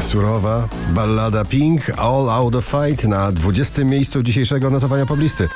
[0.00, 3.84] Surowa ballada Pink All Out of Fight na 20.
[3.84, 5.48] miejscu dzisiejszego notowania poblisty.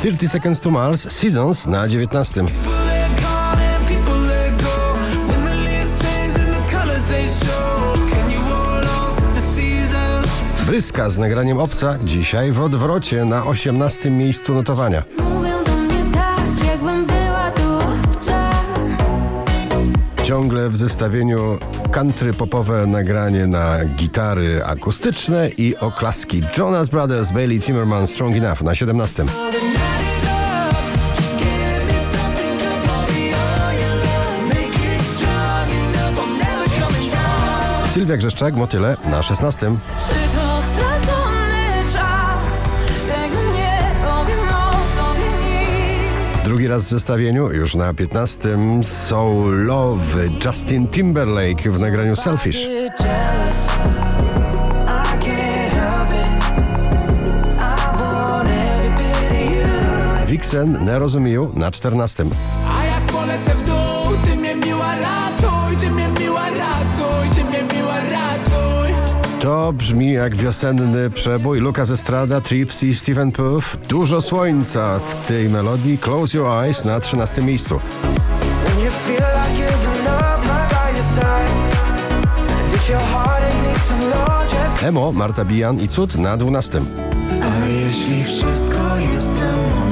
[0.00, 2.46] 30 Seconds to Mars Seasons na 19.
[2.46, 4.94] People let go and people let go.
[5.28, 7.94] When the leaves change and the colors they show.
[8.10, 10.44] Can you hold on to the seasons?
[10.66, 14.10] Bryska z nagraniem Obca dzisiaj w odwrocie na 18.
[14.10, 15.29] miejscu notowania.
[20.30, 21.58] Ciągle w zestawieniu
[21.90, 28.74] country popowe nagranie na gitary akustyczne i oklaski Jonas Brothers, Bailey Zimmerman, Strong Enough na
[28.74, 29.24] 17.
[37.88, 39.76] Sylwia Grzeszczak, Motyle na 16.
[46.50, 48.58] Drugi raz w zestawieniu, już na 15.
[48.84, 52.68] Soul Love Justin Timberlake w nagraniu Selfish.
[60.26, 62.24] Vixen Nerozumiju na 14.
[62.78, 63.69] A jak polecę w
[69.50, 73.76] To brzmi jak wiosenny przebój Lucas Estrada, Trips i Stephen Puff.
[73.88, 75.98] Dużo słońca w tej melodii.
[75.98, 77.80] Close Your Eyes na 13 miejscu.
[84.82, 86.80] Emo, Marta Bijan i Cud na 12.
[87.42, 89.89] A jeśli wszystko jest na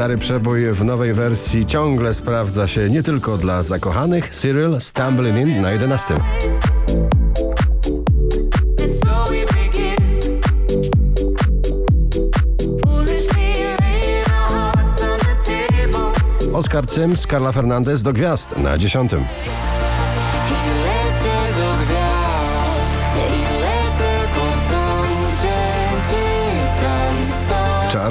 [0.00, 4.28] Stary przebój w nowej wersji ciągle sprawdza się nie tylko dla zakochanych.
[4.28, 6.14] Cyril Stumbling In na 11.
[8.86, 10.40] So we begin.
[12.84, 16.58] Foolishly laying our hearts on the table.
[16.58, 19.08] Oscar Sims, Carla Fernandez do gwiazd na 10.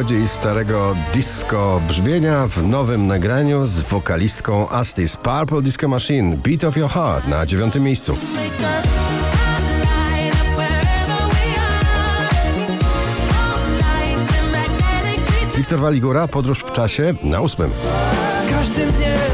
[0.00, 6.76] Czarodziej starego disco brzmienia w nowym nagraniu z wokalistką Astis Purple Disco Machine Beat of
[6.76, 8.16] Your Heart na 9 miejscu.
[15.56, 17.70] Wiktor Waligura, Podróż w czasie na 8.
[18.42, 19.29] Z każdym dniem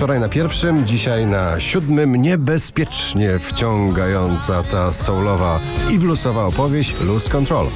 [0.00, 2.16] Wczoraj na pierwszym, dzisiaj na siódmym.
[2.16, 7.66] Niebezpiecznie wciągająca ta soulowa i bluesowa opowieść Lose Control.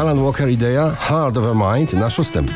[0.00, 2.46] Alan Walker idea Heart of a Mind na szóstym.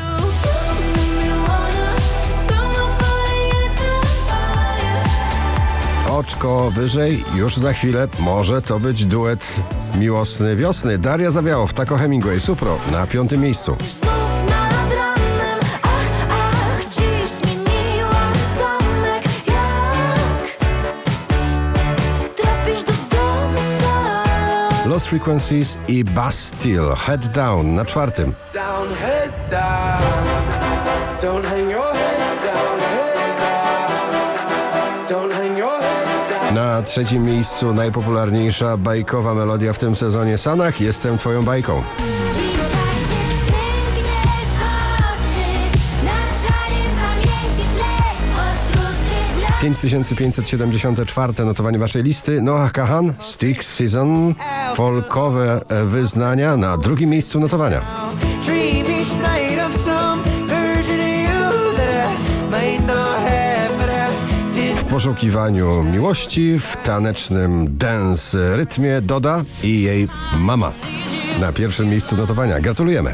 [6.45, 9.55] Oczko wyżej, już za chwilę może to być duet
[9.99, 10.97] miłosny wiosny.
[10.97, 13.77] Daria Zawiałow, Taco Hemingway, Supro na piątym miejscu.
[24.85, 28.33] Lost Frequencies i Bastille, Head Down na czwartym.
[28.53, 30.01] down, head down.
[31.21, 32.14] Don't hang your head down,
[36.55, 41.81] Na trzecim miejscu najpopularniejsza bajkowa melodia w tym sezonie Sanach, Jestem Twoją bajką.
[42.31, 44.55] Dzisiaj ty przymkniesz
[44.97, 45.47] oczy,
[46.05, 46.11] na
[46.41, 47.85] szarym pamięci tle
[48.35, 48.95] pośród
[49.35, 49.61] wyblask.
[49.61, 52.41] 5574 notowanie waszej listy.
[52.41, 54.35] Noah Kahan, Sticks Season,
[54.75, 57.81] folkowe wyznania na drugim miejscu notowania.
[64.95, 70.07] Poszukiwaniu miłości w tanecznym dance rytmie Doda i jej
[70.37, 70.71] mama.
[71.41, 72.59] Na pierwszym miejscu notowania.
[72.59, 73.13] Gratulujemy.